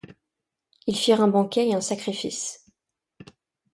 Ils 0.87 0.95
firent 0.97 1.21
un 1.21 1.27
banquet 1.27 1.67
et 1.69 1.75
un 1.75 1.79
sacrifice. 1.81 2.65